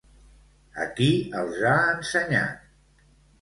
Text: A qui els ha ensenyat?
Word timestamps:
A 0.85 0.87
qui 0.99 1.09
els 1.41 1.59
ha 1.73 1.75
ensenyat? 1.91 2.65